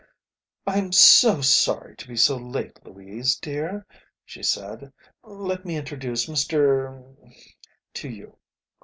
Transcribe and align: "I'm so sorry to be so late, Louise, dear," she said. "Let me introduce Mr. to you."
"I'm 0.65 0.91
so 0.93 1.41
sorry 1.41 1.95
to 1.97 2.07
be 2.07 2.15
so 2.15 2.35
late, 2.35 2.83
Louise, 2.83 3.35
dear," 3.35 3.85
she 4.25 4.41
said. 4.41 4.91
"Let 5.21 5.63
me 5.63 5.75
introduce 5.77 6.25
Mr. 6.25 7.13
to 7.93 8.09
you." 8.09 8.35